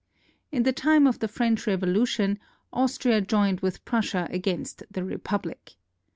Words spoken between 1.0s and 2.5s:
of the French Revolution,